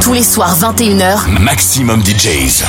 [0.00, 2.64] Tous les soirs 21h, Maximum DJs.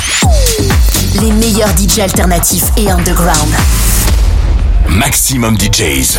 [1.20, 3.54] les meilleurs DJ alternatifs et underground.
[4.88, 6.18] Maximum DJs.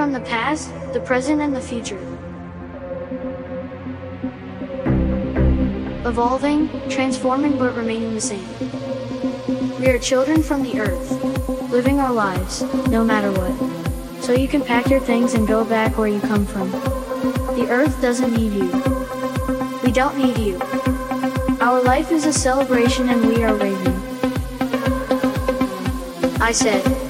[0.00, 2.00] From the past, the present, and the future.
[6.08, 8.48] Evolving, transforming, but remaining the same.
[9.78, 11.10] We are children from the earth,
[11.70, 14.22] living our lives, no matter what.
[14.22, 16.70] So you can pack your things and go back where you come from.
[17.60, 18.72] The earth doesn't need you.
[19.84, 20.58] We don't need you.
[21.60, 24.00] Our life is a celebration and we are raving.
[26.40, 27.09] I said,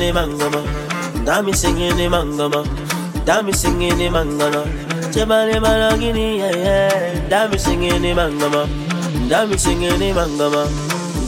[0.00, 0.64] The mangama.
[1.24, 2.64] Dami singing the mangama.
[3.28, 4.64] Dami singing the mangama.
[5.12, 7.28] Jabali malagini, yeah, yeah.
[7.28, 8.66] Dami singing the mangama.
[9.28, 10.64] Dami singing the mangama.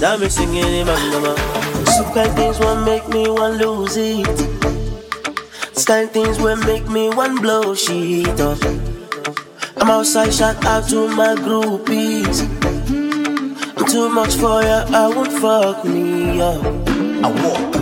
[0.00, 1.32] Dami singing the mangama.
[1.92, 4.38] Some kind things will make me want lose it.
[5.76, 8.58] Some things will make me want blow shit up.
[9.76, 12.48] I'm outside, shout out to my groupies.
[13.90, 16.64] Too much for ya, I won't fuck me up.
[17.24, 17.81] I walk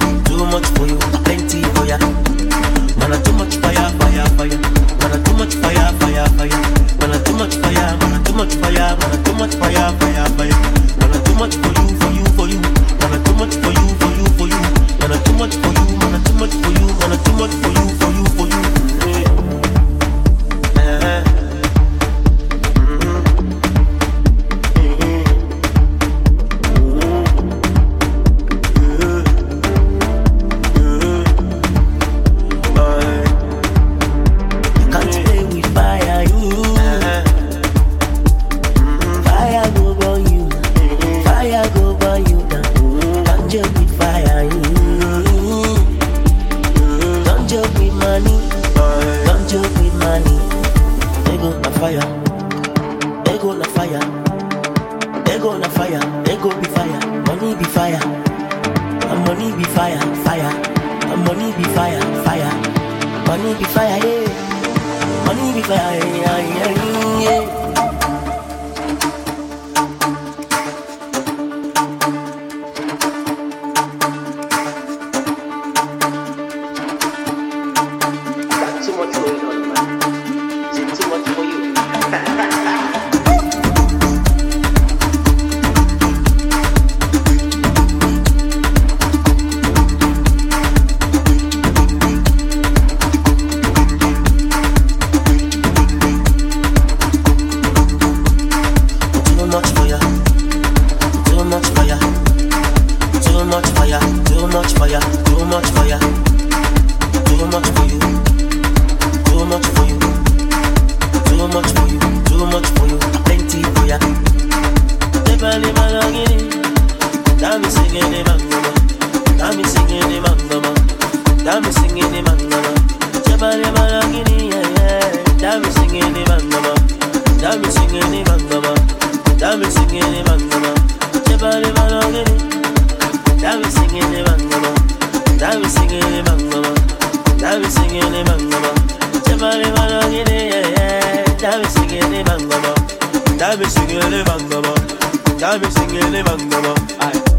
[143.51, 145.37] Got me singing in Bangama.
[145.37, 147.30] Got me singing in Bangama.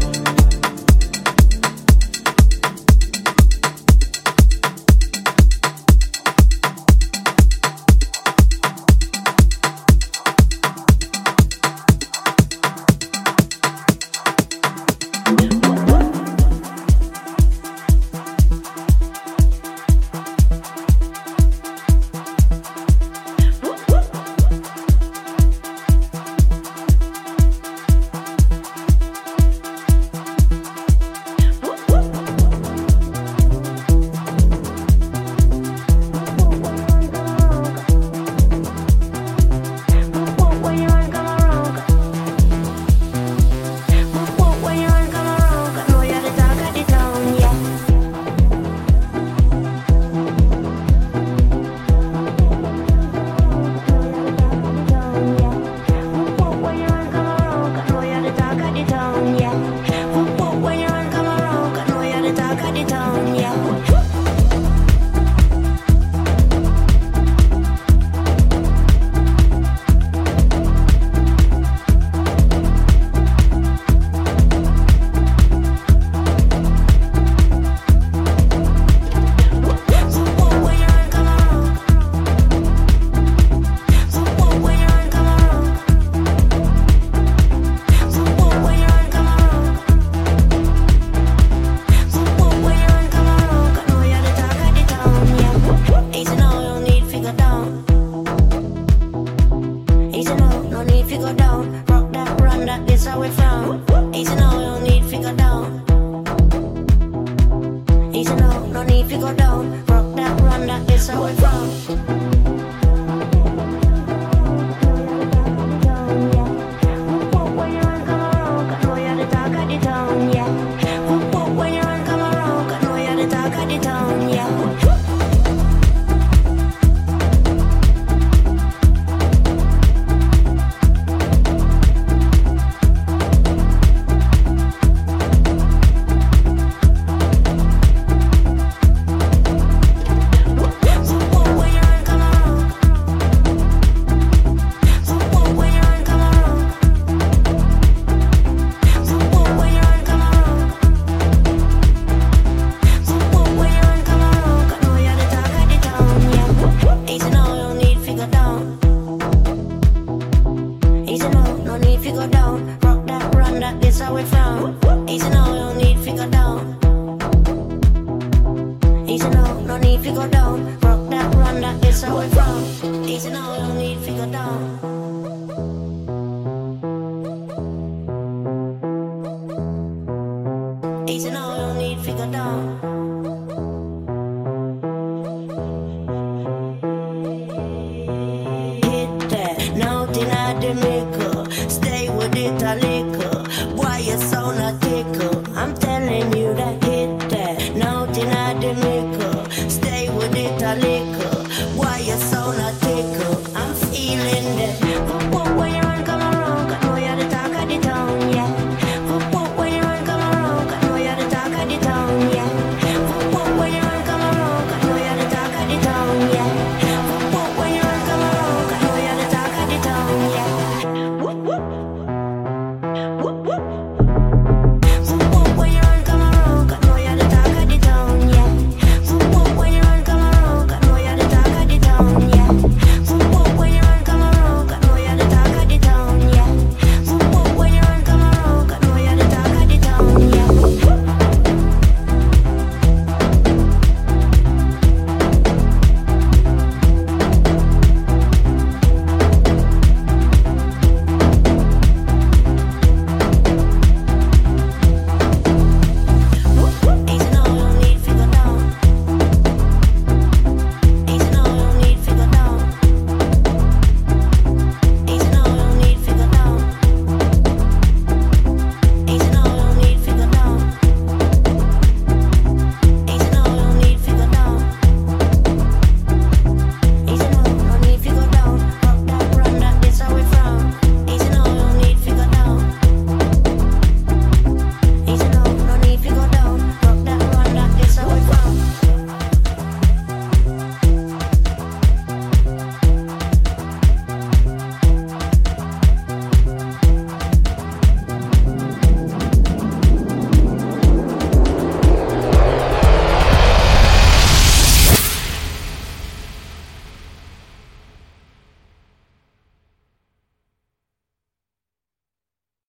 [200.75, 201.43] liquor.
[201.75, 202.82] Why you so not?